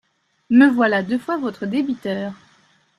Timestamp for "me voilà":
0.49-1.03